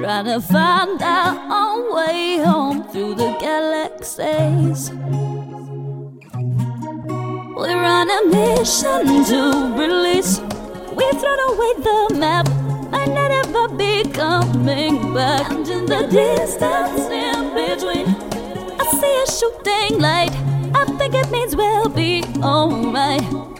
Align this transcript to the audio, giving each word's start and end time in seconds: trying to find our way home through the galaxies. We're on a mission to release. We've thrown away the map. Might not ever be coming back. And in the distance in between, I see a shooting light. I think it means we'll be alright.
trying 0.00 0.24
to 0.24 0.40
find 0.40 1.02
our 1.02 1.94
way 1.94 2.38
home 2.38 2.82
through 2.88 3.14
the 3.14 3.36
galaxies. 3.38 4.90
We're 7.54 7.84
on 7.84 8.08
a 8.08 8.20
mission 8.34 9.24
to 9.26 9.76
release. 9.76 10.40
We've 10.96 11.20
thrown 11.20 11.40
away 11.50 11.72
the 11.84 12.16
map. 12.16 12.48
Might 12.90 13.08
not 13.08 13.30
ever 13.30 13.68
be 13.76 14.02
coming 14.04 15.12
back. 15.12 15.50
And 15.50 15.68
in 15.68 15.84
the 15.84 16.06
distance 16.06 17.04
in 17.10 17.52
between, 17.52 18.06
I 18.80 18.84
see 19.00 19.14
a 19.22 19.26
shooting 19.30 20.00
light. 20.00 20.32
I 20.74 20.86
think 20.96 21.14
it 21.14 21.30
means 21.30 21.54
we'll 21.54 21.90
be 21.90 22.24
alright. 22.42 23.59